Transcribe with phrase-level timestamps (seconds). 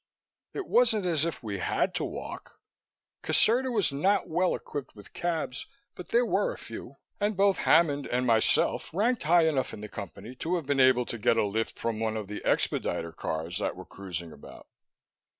[0.55, 2.59] It wasn't as if we had to walk.
[3.21, 8.07] Caserta was not well equipped with cabs, but there were a few; and both Hammond
[8.07, 11.45] and myself ranked high enough in the Company to have been able to get a
[11.45, 14.65] lift from one of the expediter cars that were cruising about.